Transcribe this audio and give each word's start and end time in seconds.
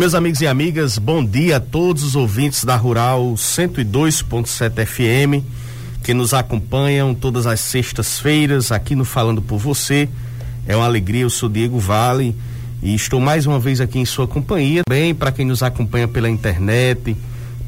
Meus 0.00 0.14
amigos 0.14 0.40
e 0.40 0.46
amigas, 0.46 0.96
bom 0.96 1.22
dia 1.22 1.58
a 1.58 1.60
todos 1.60 2.02
os 2.02 2.16
ouvintes 2.16 2.64
da 2.64 2.74
Rural 2.74 3.34
102.7 3.34 4.86
FM 4.86 5.44
que 6.02 6.14
nos 6.14 6.32
acompanham 6.32 7.14
todas 7.14 7.46
as 7.46 7.60
sextas-feiras 7.60 8.72
aqui 8.72 8.94
no 8.94 9.04
Falando 9.04 9.42
por 9.42 9.58
Você. 9.58 10.08
É 10.66 10.74
uma 10.74 10.86
alegria, 10.86 11.20
eu 11.20 11.28
sou 11.28 11.50
Diego 11.50 11.78
Vale 11.78 12.34
e 12.82 12.94
estou 12.94 13.20
mais 13.20 13.44
uma 13.44 13.60
vez 13.60 13.78
aqui 13.78 13.98
em 13.98 14.06
sua 14.06 14.26
companhia. 14.26 14.80
Bem, 14.88 15.14
para 15.14 15.30
quem 15.30 15.44
nos 15.44 15.62
acompanha 15.62 16.08
pela 16.08 16.30
internet, 16.30 17.14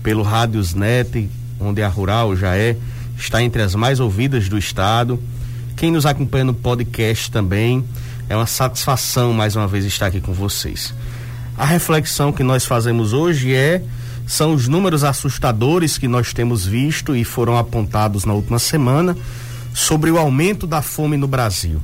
pelo 0.02 0.22
Rádiosnet, 0.22 1.28
onde 1.60 1.82
a 1.82 1.88
Rural 1.88 2.34
já 2.34 2.56
é, 2.56 2.78
está 3.14 3.42
entre 3.42 3.60
as 3.60 3.74
mais 3.74 4.00
ouvidas 4.00 4.48
do 4.48 4.56
estado. 4.56 5.22
Quem 5.76 5.90
nos 5.90 6.06
acompanha 6.06 6.44
no 6.44 6.54
podcast 6.54 7.30
também, 7.30 7.84
é 8.26 8.34
uma 8.34 8.46
satisfação 8.46 9.34
mais 9.34 9.54
uma 9.54 9.68
vez 9.68 9.84
estar 9.84 10.06
aqui 10.06 10.22
com 10.22 10.32
vocês. 10.32 10.94
A 11.56 11.66
reflexão 11.66 12.32
que 12.32 12.42
nós 12.42 12.64
fazemos 12.64 13.12
hoje 13.12 13.54
é 13.54 13.82
são 14.26 14.54
os 14.54 14.68
números 14.68 15.04
assustadores 15.04 15.98
que 15.98 16.08
nós 16.08 16.32
temos 16.32 16.64
visto 16.64 17.14
e 17.14 17.24
foram 17.24 17.56
apontados 17.56 18.24
na 18.24 18.32
última 18.32 18.58
semana 18.58 19.16
sobre 19.74 20.10
o 20.10 20.18
aumento 20.18 20.66
da 20.66 20.80
fome 20.80 21.16
no 21.16 21.26
Brasil. 21.26 21.80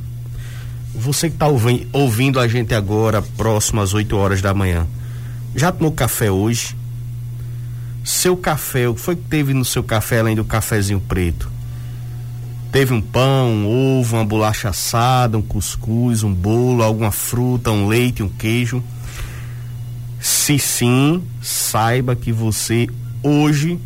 Você 0.94 1.28
que 1.28 1.36
está 1.36 1.46
ouvindo 1.92 2.40
a 2.40 2.48
gente 2.48 2.74
agora, 2.74 3.20
próximo 3.20 3.80
às 3.80 3.92
8 3.92 4.16
horas 4.16 4.40
da 4.40 4.54
manhã, 4.54 4.86
já 5.54 5.70
tomou 5.70 5.92
café 5.92 6.30
hoje? 6.30 6.74
Seu 8.02 8.36
café, 8.36 8.88
o 8.88 8.94
que 8.94 9.00
foi 9.00 9.16
que 9.16 9.22
teve 9.22 9.52
no 9.52 9.64
seu 9.64 9.82
café 9.82 10.20
além 10.20 10.34
do 10.34 10.44
cafezinho 10.44 11.00
preto? 11.00 11.50
Teve 12.72 12.94
um 12.94 13.00
pão, 13.00 13.50
um 13.50 13.98
ovo, 13.98 14.16
uma 14.16 14.24
bolacha 14.24 14.70
assada, 14.70 15.36
um 15.36 15.42
cuscuz, 15.42 16.22
um 16.22 16.32
bolo, 16.32 16.82
alguma 16.82 17.10
fruta, 17.10 17.70
um 17.70 17.86
leite, 17.86 18.22
um 18.22 18.28
queijo? 18.28 18.82
Se 20.20 20.58
sim, 20.58 21.22
saiba 21.40 22.16
que 22.16 22.32
você 22.32 22.88
hoje 23.22 23.78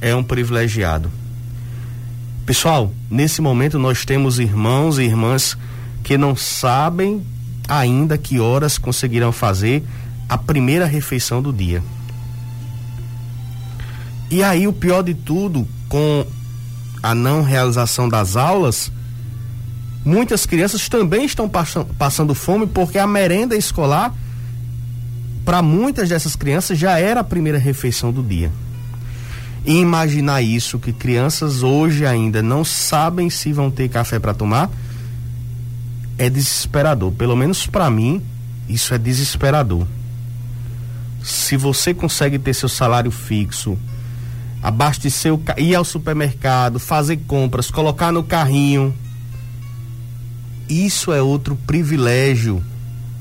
é 0.00 0.14
um 0.14 0.22
privilegiado. 0.22 1.10
Pessoal, 2.44 2.92
nesse 3.08 3.40
momento 3.40 3.78
nós 3.78 4.04
temos 4.04 4.38
irmãos 4.38 4.98
e 4.98 5.04
irmãs 5.04 5.56
que 6.02 6.18
não 6.18 6.34
sabem 6.34 7.24
ainda 7.68 8.18
que 8.18 8.40
horas 8.40 8.78
conseguirão 8.78 9.30
fazer 9.30 9.84
a 10.28 10.36
primeira 10.36 10.86
refeição 10.86 11.40
do 11.40 11.52
dia. 11.52 11.82
E 14.30 14.42
aí 14.42 14.66
o 14.66 14.72
pior 14.72 15.02
de 15.02 15.14
tudo, 15.14 15.66
com 15.88 16.26
a 17.02 17.14
não 17.14 17.42
realização 17.42 18.08
das 18.08 18.36
aulas, 18.36 18.90
muitas 20.04 20.46
crianças 20.46 20.88
também 20.88 21.24
estão 21.24 21.48
passando 21.98 22.34
fome 22.34 22.66
porque 22.66 22.98
a 22.98 23.06
merenda 23.06 23.56
escolar 23.56 24.14
para 25.50 25.62
muitas 25.62 26.08
dessas 26.08 26.36
crianças 26.36 26.78
já 26.78 26.96
era 27.00 27.22
a 27.22 27.24
primeira 27.24 27.58
refeição 27.58 28.12
do 28.12 28.22
dia. 28.22 28.52
E 29.66 29.80
imaginar 29.80 30.40
isso, 30.42 30.78
que 30.78 30.92
crianças 30.92 31.64
hoje 31.64 32.06
ainda 32.06 32.40
não 32.40 32.64
sabem 32.64 33.28
se 33.28 33.52
vão 33.52 33.68
ter 33.68 33.88
café 33.88 34.20
para 34.20 34.32
tomar, 34.32 34.70
é 36.16 36.30
desesperador. 36.30 37.10
Pelo 37.10 37.34
menos 37.34 37.66
para 37.66 37.90
mim, 37.90 38.22
isso 38.68 38.94
é 38.94 38.98
desesperador. 38.98 39.88
Se 41.20 41.56
você 41.56 41.92
consegue 41.92 42.38
ter 42.38 42.54
seu 42.54 42.68
salário 42.68 43.10
fixo, 43.10 43.76
abastecer 44.62 45.34
o 45.34 45.42
ir 45.56 45.74
ao 45.74 45.84
supermercado, 45.84 46.78
fazer 46.78 47.16
compras, 47.26 47.72
colocar 47.72 48.12
no 48.12 48.22
carrinho, 48.22 48.94
isso 50.68 51.12
é 51.12 51.20
outro 51.20 51.56
privilégio 51.66 52.62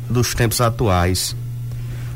dos 0.08 0.36
tempos 0.36 0.62
atuais. 0.62 1.36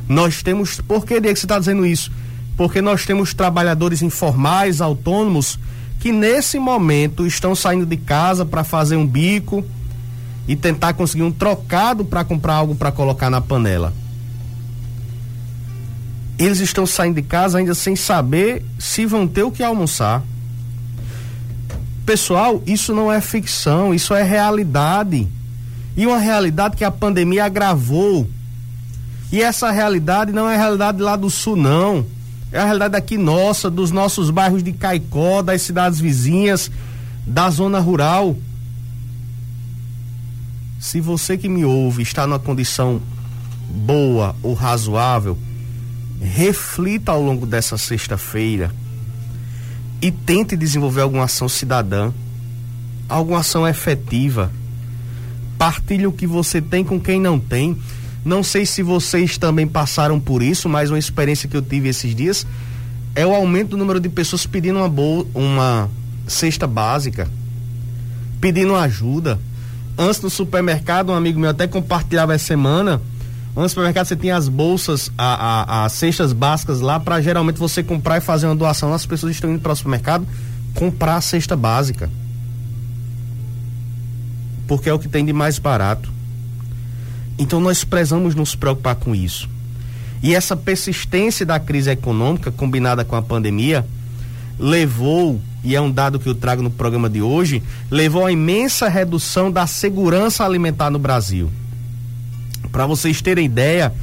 Nós 0.08 0.42
temos. 0.42 0.82
Por 0.82 1.06
que, 1.06 1.20
Diego, 1.20 1.38
você 1.38 1.46
está 1.46 1.60
dizendo 1.60 1.86
isso? 1.86 2.12
Porque 2.56 2.82
nós 2.82 3.06
temos 3.06 3.34
trabalhadores 3.34 4.02
informais, 4.02 4.82
autônomos, 4.82 5.58
que 6.00 6.12
nesse 6.12 6.60
momento 6.60 7.26
estão 7.26 7.56
saindo 7.56 7.86
de 7.86 7.98
casa 7.98 8.46
para 8.46 8.64
fazer 8.64 8.96
um 8.96 9.08
bico 9.08 9.64
e 10.48 10.56
tentar 10.56 10.94
conseguir 10.94 11.24
um 11.24 11.32
trocado 11.32 12.04
para 12.04 12.24
comprar 12.24 12.56
algo 12.56 12.76
para 12.76 12.92
colocar 12.92 13.30
na 13.30 13.40
panela. 13.40 13.94
Eles 16.38 16.60
estão 16.60 16.86
saindo 16.86 17.16
de 17.16 17.22
casa 17.22 17.58
ainda 17.58 17.74
sem 17.74 17.96
saber 17.96 18.66
se 18.78 19.06
vão 19.06 19.28
ter 19.28 19.44
o 19.44 19.52
que 19.52 19.64
almoçar. 19.64 20.22
Pessoal, 22.06 22.62
isso 22.66 22.94
não 22.94 23.12
é 23.12 23.22
ficção, 23.22 23.94
isso 23.94 24.14
é 24.14 24.24
realidade. 24.24 25.28
E 25.96 26.06
uma 26.06 26.18
realidade 26.18 26.76
que 26.76 26.84
a 26.84 26.92
pandemia 26.92 27.46
agravou 27.46 28.28
e 29.34 29.42
essa 29.42 29.72
realidade 29.72 30.32
não 30.32 30.48
é 30.48 30.54
a 30.54 30.60
realidade 30.60 31.02
lá 31.02 31.16
do 31.16 31.28
sul, 31.28 31.56
não. 31.56 32.06
É 32.52 32.60
a 32.60 32.66
realidade 32.66 32.96
aqui 32.96 33.18
nossa, 33.18 33.68
dos 33.68 33.90
nossos 33.90 34.30
bairros 34.30 34.62
de 34.62 34.72
Caicó, 34.72 35.42
das 35.42 35.64
cidades 35.64 36.00
vizinhas, 36.00 36.70
da 37.26 37.50
zona 37.50 37.80
rural. 37.80 38.38
Se 40.80 41.02
você 41.02 41.36
que 41.36 41.50
me 41.50 41.66
ouve 41.66 42.04
está 42.04 42.28
numa 42.28 42.38
condição 42.38 43.02
boa 43.68 44.36
ou 44.44 44.54
razoável, 44.54 45.36
reflita 46.22 47.12
ao 47.12 47.24
longo 47.24 47.48
dessa 47.48 47.76
sexta-feira 47.76 48.70
e 50.00 50.12
tente 50.12 50.56
desenvolver 50.56 51.02
alguma 51.02 51.24
ação 51.24 51.50
cidadã, 51.50 52.12
alguma 53.10 53.40
ação 53.40 53.68
efetiva. 53.68 54.52
Partilhe 55.58 56.06
o 56.06 56.12
que 56.12 56.28
você 56.28 56.62
tem 56.62 56.84
com 56.84 57.00
quem 57.00 57.20
não 57.20 57.40
tem. 57.40 57.76
Não 58.26 58.42
sei 58.42 58.66
se 58.66 58.82
vocês 58.82 59.38
também 59.38 59.68
passaram 59.68 60.20
por 60.20 60.42
isso, 60.42 60.70
mas 60.70 60.90
uma 60.90 61.00
experiência 61.00 61.50
que 61.50 61.58
eu 61.58 61.62
tive 61.62 61.90
esses 61.90 62.16
dias 62.16 62.48
é 63.16 63.26
o 63.26 63.34
aumento 63.34 63.72
do 63.72 63.78
número 63.78 64.00
de 64.00 64.10
pessoas 64.10 64.46
pedindo 64.46 64.80
uma, 64.80 64.90
boa, 64.90 65.26
uma 65.34 65.90
cesta 66.28 66.66
básica, 66.66 67.30
pedindo 68.40 68.76
ajuda. 68.76 69.40
Antes 69.98 70.22
no 70.22 70.30
supermercado, 70.30 71.12
um 71.12 71.16
amigo 71.16 71.40
meu 71.40 71.50
até 71.50 71.68
compartilhava 71.68 72.34
essa 72.34 72.46
semana. 72.46 73.02
No 73.56 73.68
supermercado 73.70 74.08
você 74.08 74.16
tinha 74.16 74.36
as 74.36 74.48
bolsas, 74.48 75.12
as 75.16 75.92
cestas 75.92 76.34
básicas 76.34 76.80
lá 76.80 77.00
para 77.00 77.22
geralmente 77.22 77.58
você 77.58 77.84
comprar 77.84 78.18
e 78.18 78.22
fazer 78.22 78.48
uma 78.48 78.56
doação. 78.56 78.92
As 78.94 79.06
pessoas 79.06 79.34
estão 79.34 79.52
indo 79.52 79.60
para 79.60 79.74
o 79.74 79.76
supermercado 79.76 80.26
comprar 80.74 81.18
a 81.18 81.22
cesta 81.22 81.56
básica. 81.56 82.10
Porque 84.66 84.90
é 84.90 84.94
o 84.94 84.98
que 84.98 85.08
tem 85.08 85.24
de 85.24 85.34
mais 85.34 85.60
barato. 85.60 86.12
Então 87.38 87.60
nós 87.60 87.84
precisamos 87.84 88.36
nos 88.36 88.56
preocupar 88.56 88.96
com 88.96 89.16
isso. 89.16 89.50
E 90.22 90.34
essa 90.34 90.56
persistência 90.56 91.46
da 91.46 91.60
crise 91.60 91.90
econômica 91.90 92.52
combinada 92.52 93.04
com 93.04 93.16
a 93.16 93.22
pandemia 93.22 93.86
levou, 94.58 95.42
e 95.64 95.76
é 95.76 95.82
um 95.82 95.92
dado 95.92 96.20
que 96.20 96.28
eu 96.28 96.36
trago 96.36 96.62
no 96.62 96.70
programa 96.70 97.10
de 97.10 97.22
hoje, 97.22 97.62
levou 97.92 98.26
a 98.26 98.32
imensa 98.32 98.88
redução 98.88 99.52
da 99.52 99.68
segurança 99.68 100.46
alimentar 100.46 100.90
no 100.90 101.00
Brasil. 101.00 101.52
Para 102.72 102.86
vocês 102.86 103.22
terem 103.22 103.46
ideia, 103.46 103.94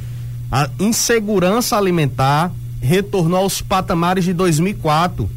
a 0.51 0.69
insegurança 0.79 1.77
alimentar 1.77 2.51
retornou 2.81 3.39
aos 3.39 3.61
patamares 3.61 4.23
de 4.23 4.33
2004. 4.33 5.29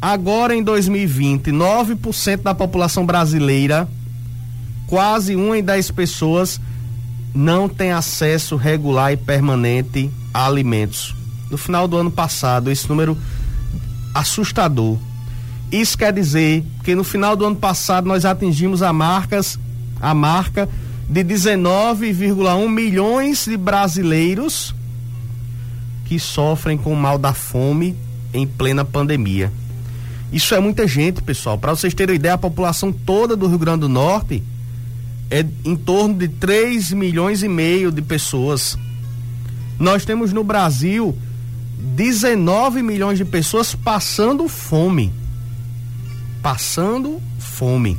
Agora 0.00 0.54
em 0.54 0.62
2020, 0.62 1.50
9% 1.50 2.42
da 2.42 2.54
população 2.54 3.04
brasileira, 3.04 3.88
quase 4.86 5.36
uma 5.36 5.58
em 5.58 5.62
10 5.62 5.90
pessoas, 5.90 6.60
não 7.34 7.68
tem 7.68 7.92
acesso 7.92 8.56
regular 8.56 9.12
e 9.12 9.16
permanente 9.16 10.10
a 10.32 10.46
alimentos. 10.46 11.14
No 11.50 11.56
final 11.56 11.86
do 11.86 11.96
ano 11.96 12.10
passado, 12.10 12.70
esse 12.70 12.88
número 12.88 13.16
assustador. 14.14 14.98
Isso 15.70 15.96
quer 15.96 16.12
dizer 16.12 16.64
que 16.82 16.94
no 16.94 17.04
final 17.04 17.36
do 17.36 17.44
ano 17.44 17.56
passado 17.56 18.06
nós 18.06 18.24
atingimos 18.24 18.82
a 18.82 18.92
marcas 18.92 19.58
a 20.00 20.14
marca 20.14 20.68
de 21.08 21.22
19,1 21.22 22.68
milhões 22.68 23.44
de 23.44 23.56
brasileiros 23.56 24.74
que 26.06 26.18
sofrem 26.18 26.78
com 26.78 26.92
o 26.92 26.96
mal 26.96 27.18
da 27.18 27.34
fome 27.34 27.94
em 28.32 28.46
plena 28.46 28.84
pandemia. 28.84 29.52
Isso 30.32 30.54
é 30.54 30.60
muita 30.60 30.86
gente, 30.86 31.20
pessoal. 31.20 31.58
Para 31.58 31.74
vocês 31.74 31.92
terem 31.92 32.16
ideia, 32.16 32.34
a 32.34 32.38
população 32.38 32.92
toda 32.92 33.36
do 33.36 33.46
Rio 33.46 33.58
Grande 33.58 33.80
do 33.80 33.88
Norte 33.88 34.42
é 35.30 35.46
em 35.64 35.76
torno 35.76 36.14
de 36.14 36.26
3 36.26 36.92
milhões 36.92 37.42
e 37.42 37.48
meio 37.48 37.92
de 37.92 38.02
pessoas. 38.02 38.76
Nós 39.78 40.04
temos 40.04 40.32
no 40.32 40.42
Brasil 40.42 41.16
19 41.78 42.82
milhões 42.82 43.16
de 43.16 43.24
pessoas 43.24 43.74
passando 43.74 44.48
fome. 44.48 45.12
Passando 46.42 47.20
fome. 47.38 47.96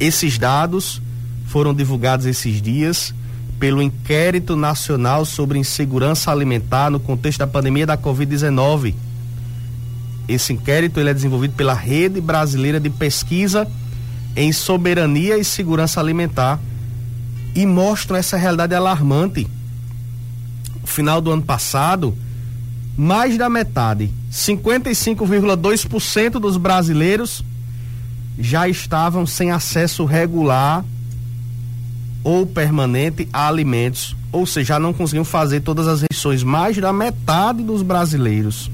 Esses 0.00 0.38
dados 0.38 1.02
foram 1.46 1.74
divulgados 1.74 2.24
esses 2.24 2.62
dias 2.62 3.14
pelo 3.58 3.82
Inquérito 3.82 4.56
Nacional 4.56 5.26
sobre 5.26 5.58
Insegurança 5.58 6.32
Alimentar 6.32 6.90
no 6.90 6.98
contexto 6.98 7.40
da 7.40 7.46
pandemia 7.46 7.86
da 7.86 7.98
Covid-19. 7.98 8.94
Esse 10.26 10.54
inquérito 10.54 10.98
ele 10.98 11.10
é 11.10 11.14
desenvolvido 11.14 11.54
pela 11.54 11.74
Rede 11.74 12.20
Brasileira 12.20 12.80
de 12.80 12.88
Pesquisa 12.88 13.68
em 14.40 14.52
Soberania 14.52 15.36
e 15.36 15.44
Segurança 15.44 16.00
Alimentar 16.00 16.58
e 17.54 17.66
mostra 17.66 18.16
essa 18.16 18.38
realidade 18.38 18.74
alarmante. 18.74 19.46
No 20.80 20.86
final 20.86 21.20
do 21.20 21.30
ano 21.30 21.42
passado, 21.42 22.16
mais 22.96 23.36
da 23.36 23.50
metade, 23.50 24.10
55,2% 24.32 26.40
dos 26.40 26.56
brasileiros 26.56 27.44
já 28.38 28.66
estavam 28.66 29.26
sem 29.26 29.50
acesso 29.50 30.06
regular 30.06 30.82
ou 32.24 32.46
permanente 32.46 33.28
a 33.32 33.46
alimentos, 33.46 34.16
ou 34.32 34.46
seja, 34.46 34.78
não 34.78 34.94
conseguiam 34.94 35.24
fazer 35.24 35.60
todas 35.60 35.86
as 35.86 36.00
refeições. 36.00 36.42
Mais 36.42 36.78
da 36.78 36.94
metade 36.94 37.62
dos 37.62 37.82
brasileiros. 37.82 38.70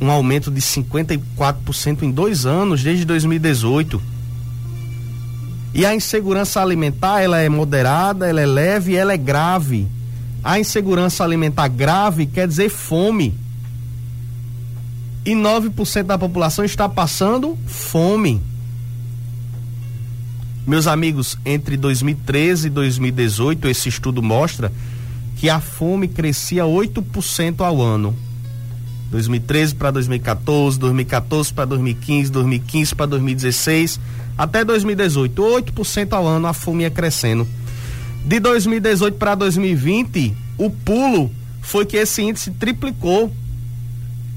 Um 0.00 0.10
aumento 0.10 0.50
de 0.50 0.60
54% 0.60 2.02
em 2.02 2.10
dois 2.10 2.44
anos, 2.44 2.82
desde 2.82 3.04
2018. 3.04 4.00
E 5.74 5.84
a 5.84 5.94
insegurança 5.94 6.62
alimentar, 6.62 7.20
ela 7.20 7.38
é 7.38 7.48
moderada, 7.48 8.26
ela 8.26 8.40
é 8.40 8.46
leve 8.46 8.96
ela 8.96 9.12
é 9.12 9.16
grave. 9.16 9.86
A 10.42 10.58
insegurança 10.58 11.24
alimentar 11.24 11.68
grave 11.68 12.26
quer 12.26 12.48
dizer 12.48 12.70
fome. 12.70 13.34
E 15.24 15.32
9% 15.32 16.04
da 16.04 16.16
população 16.16 16.64
está 16.64 16.88
passando 16.88 17.58
fome. 17.66 18.40
Meus 20.66 20.86
amigos, 20.86 21.38
entre 21.44 21.76
2013 21.76 22.68
e 22.68 22.70
2018, 22.70 23.68
esse 23.68 23.88
estudo 23.88 24.22
mostra 24.22 24.72
que 25.36 25.50
a 25.50 25.60
fome 25.60 26.08
crescia 26.08 26.64
8% 26.64 27.60
ao 27.60 27.82
ano. 27.82 28.16
2013 29.10 29.74
para 29.74 29.90
2014, 29.92 30.78
2014 30.78 31.52
para 31.52 31.64
2015, 31.64 32.32
2015 32.32 32.94
para 32.94 33.06
2016, 33.06 34.00
até 34.36 34.64
2018, 34.64 35.42
8% 35.42 36.12
ao 36.12 36.26
ano 36.26 36.46
a 36.46 36.52
fome 36.52 36.82
ia 36.82 36.90
crescendo. 36.90 37.48
De 38.24 38.40
2018 38.40 39.16
para 39.16 39.34
2020, 39.34 40.36
o 40.58 40.68
pulo 40.68 41.30
foi 41.60 41.86
que 41.86 41.96
esse 41.96 42.22
índice 42.22 42.50
triplicou, 42.50 43.32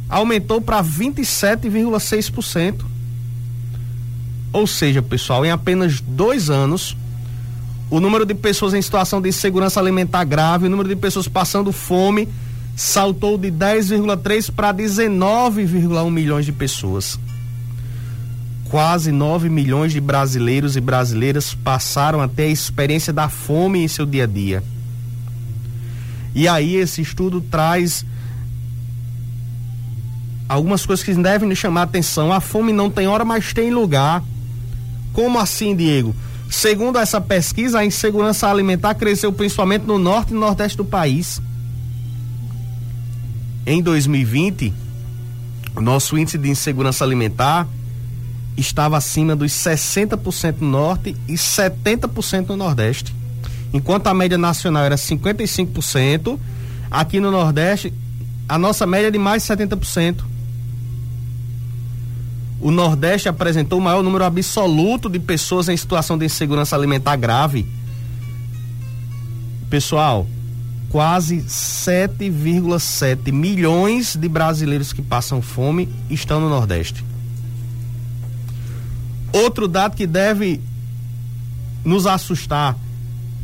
aumentou 0.07 0.61
para 0.61 0.83
27,6%. 0.83 2.85
Ou 4.51 4.65
seja, 4.65 5.01
pessoal, 5.01 5.45
em 5.45 5.51
apenas 5.51 6.01
dois 6.01 6.49
anos, 6.49 6.97
o 7.89 7.99
número 7.99 8.25
de 8.25 8.35
pessoas 8.35 8.73
em 8.73 8.81
situação 8.81 9.21
de 9.21 9.29
insegurança 9.29 9.79
alimentar 9.79 10.23
grave, 10.23 10.67
o 10.67 10.69
número 10.69 10.89
de 10.89 10.95
pessoas 10.95 11.27
passando 11.27 11.71
fome, 11.71 12.27
saltou 12.79 13.37
de 13.37 13.51
10,3 13.51 14.49
para 14.49 14.73
19,1 14.73 16.09
milhões 16.09 16.45
de 16.45 16.53
pessoas. 16.53 17.19
Quase 18.69 19.11
9 19.11 19.49
milhões 19.49 19.91
de 19.91 19.99
brasileiros 19.99 20.77
e 20.77 20.79
brasileiras 20.79 21.53
passaram 21.53 22.21
até 22.21 22.43
a 22.43 22.49
experiência 22.49 23.11
da 23.11 23.27
fome 23.27 23.79
em 23.83 23.87
seu 23.89 24.05
dia 24.05 24.23
a 24.23 24.27
dia. 24.27 24.63
E 26.33 26.47
aí 26.47 26.77
esse 26.77 27.01
estudo 27.01 27.41
traz 27.41 28.05
algumas 30.47 30.85
coisas 30.85 31.03
que 31.03 31.13
devem 31.13 31.49
nos 31.49 31.57
chamar 31.57 31.81
a 31.81 31.83
atenção. 31.83 32.31
A 32.31 32.39
fome 32.39 32.71
não 32.71 32.89
tem 32.89 33.09
hora, 33.09 33.25
mas 33.25 33.51
tem 33.51 33.71
lugar. 33.71 34.23
Como 35.11 35.37
assim, 35.37 35.75
Diego? 35.75 36.15
Segundo 36.49 36.97
essa 36.97 37.19
pesquisa, 37.19 37.79
a 37.79 37.85
insegurança 37.85 38.47
alimentar 38.47 38.95
cresceu 38.95 39.33
principalmente 39.33 39.83
no 39.83 39.99
norte 39.99 40.29
e 40.29 40.33
no 40.33 40.39
nordeste 40.39 40.77
do 40.77 40.85
país. 40.85 41.41
Em 43.69 43.83
2020, 43.83 44.73
o 45.75 45.81
nosso 45.81 46.17
índice 46.17 46.39
de 46.39 46.49
insegurança 46.49 47.05
alimentar 47.05 47.67
estava 48.57 48.97
acima 48.97 49.35
dos 49.35 49.51
60% 49.51 50.55
no 50.61 50.71
norte 50.71 51.15
e 51.27 51.33
70% 51.33 52.47
no 52.47 52.57
nordeste. 52.57 53.13
Enquanto 53.71 54.07
a 54.07 54.13
média 54.15 54.39
nacional 54.39 54.85
era 54.85 54.95
55%, 54.95 56.39
aqui 56.89 57.19
no 57.19 57.29
nordeste 57.29 57.93
a 58.47 58.57
nossa 58.57 58.87
média 58.87 59.09
é 59.09 59.11
de 59.11 59.19
mais 59.19 59.43
de 59.43 59.49
70% 59.49 60.23
o 62.59 62.71
Nordeste 62.71 63.29
apresentou 63.29 63.77
o 63.77 63.81
maior 63.81 64.01
número 64.01 64.23
absoluto 64.23 65.07
de 65.07 65.19
pessoas 65.19 65.69
em 65.69 65.77
situação 65.77 66.17
de 66.17 66.25
insegurança 66.25 66.75
alimentar 66.75 67.15
grave. 67.17 67.67
Pessoal, 69.69 70.27
quase 70.89 71.37
7,7 71.43 73.31
milhões 73.31 74.15
de 74.15 74.27
brasileiros 74.27 74.91
que 74.91 75.01
passam 75.01 75.41
fome 75.41 75.87
estão 76.09 76.39
no 76.39 76.49
Nordeste. 76.49 77.05
Outro 79.31 79.67
dado 79.67 79.95
que 79.95 80.07
deve 80.07 80.59
nos 81.85 82.05
assustar: 82.07 82.75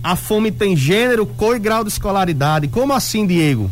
a 0.04 0.16
fome 0.16 0.52
tem 0.52 0.76
gênero, 0.76 1.26
cor 1.26 1.56
e 1.56 1.60
grau 1.60 1.84
de 1.84 1.90
escolaridade. 1.90 2.68
Como 2.68 2.94
assim, 2.94 3.26
Diego? 3.26 3.70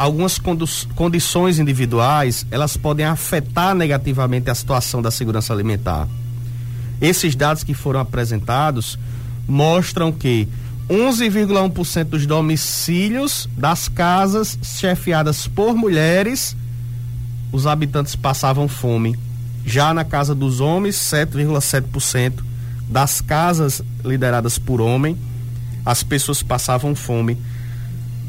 algumas 0.00 0.40
condições 0.94 1.58
individuais 1.58 2.46
elas 2.50 2.74
podem 2.74 3.04
afetar 3.04 3.74
negativamente 3.74 4.48
a 4.48 4.54
situação 4.54 5.02
da 5.02 5.10
segurança 5.10 5.52
alimentar. 5.52 6.08
Esses 7.02 7.36
dados 7.36 7.62
que 7.62 7.74
foram 7.74 8.00
apresentados 8.00 8.98
mostram 9.46 10.10
que 10.10 10.48
11,1% 10.90 12.04
dos 12.04 12.26
domicílios 12.26 13.48
das 13.56 13.88
casas 13.88 14.58
chefiadas 14.60 15.46
por 15.46 15.72
mulheres, 15.76 16.56
os 17.52 17.64
habitantes 17.64 18.16
passavam 18.16 18.66
fome. 18.66 19.16
Já 19.64 19.94
na 19.94 20.04
casa 20.04 20.34
dos 20.34 20.60
homens, 20.60 20.96
7,7% 20.96 22.42
das 22.88 23.20
casas 23.20 23.80
lideradas 24.04 24.58
por 24.58 24.80
homem, 24.80 25.16
as 25.86 26.02
pessoas 26.02 26.42
passavam 26.42 26.92
fome. 26.96 27.38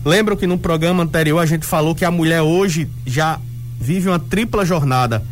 Lembram 0.05 0.37
que 0.37 0.45
no 0.45 0.57
programa 0.57 1.01
anterior 1.01 1.39
a 1.39 1.45
gente 1.47 1.65
falou 1.65 1.95
que 1.95 2.05
a 2.05 2.11
mulher 2.11 2.43
hoje 2.43 2.87
já 3.07 3.39
vive 3.79 4.07
uma 4.07 4.19
tripla 4.19 4.63
jornada: 4.63 5.23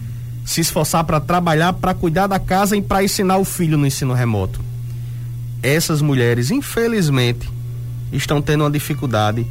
se 0.43 0.61
esforçar 0.61 1.03
para 1.03 1.19
trabalhar, 1.19 1.73
para 1.73 1.93
cuidar 1.93 2.25
da 2.25 2.39
casa 2.39 2.75
e 2.75 2.81
para 2.81 3.03
ensinar 3.03 3.37
o 3.37 3.45
filho 3.45 3.77
no 3.77 3.85
ensino 3.85 4.13
remoto. 4.15 4.68
Essas 5.61 6.01
mulheres, 6.01 6.51
infelizmente, 6.51 7.49
estão 8.11 8.41
tendo 8.41 8.63
uma 8.63 8.71
dificuldade 8.71 9.45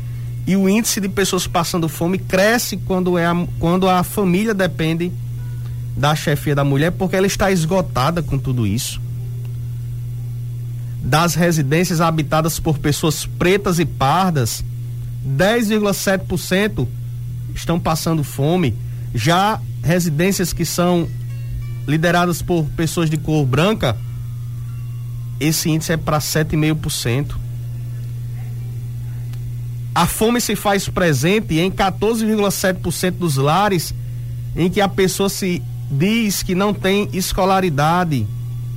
e 0.47 0.57
o 0.57 0.67
índice 0.67 1.01
de 1.01 1.09
pessoas 1.11 1.47
passando 1.47 1.89
fome 1.91 2.19
cresce 2.19 2.79
quando, 2.79 3.19
é 3.19 3.27
a, 3.27 3.47
quando 3.59 3.87
a 3.87 4.03
família 4.03 4.55
depende 4.55 5.13
da 5.95 6.15
chefia 6.15 6.55
da 6.55 6.65
mulher, 6.65 6.93
porque 6.93 7.17
ela 7.17 7.27
está 7.27 7.51
esgotada 7.51 8.23
com 8.23 8.39
tudo 8.39 8.67
isso. 8.67 8.99
Das 11.03 11.35
residências 11.35 12.01
habitadas 12.01 12.59
por 12.59 12.79
pessoas 12.79 13.27
pretas 13.27 13.79
e 13.79 13.85
pardas, 13.85 14.65
10,7% 15.27 16.89
estão 17.55 17.79
passando 17.79 18.25
fome. 18.25 18.75
Já 19.15 19.61
residências 19.83 20.53
que 20.55 20.65
são 20.65 21.09
lideradas 21.87 22.41
por 22.41 22.65
pessoas 22.77 23.11
de 23.11 23.17
cor 23.17 23.45
branca, 23.45 23.97
esse 25.41 25.71
índice 25.71 25.93
é 25.93 25.97
para 25.97 26.19
7,5%. 26.19 27.35
A 29.95 30.07
fome 30.07 30.41
se 30.41 30.55
faz 30.55 30.89
presente 30.89 31.59
em 31.59 31.71
14,7% 31.71 33.13
dos 33.13 33.37
lares 33.37 33.95
em 34.55 34.71
que 34.71 34.81
a 34.81 34.89
pessoa 34.89 35.29
se 35.29 35.63
diz 35.91 36.43
que 36.43 36.55
não 36.55 36.73
tem 36.75 37.09
escolaridade, 37.13 38.27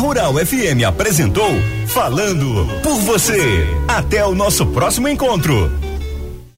Rural 0.00 0.32
FM 0.34 0.82
apresentou 0.88 1.50
Falando 1.88 2.66
por 2.82 2.98
você. 3.00 3.66
Até 3.86 4.24
o 4.24 4.34
nosso 4.34 4.64
próximo 4.66 5.08
encontro. 5.08 5.89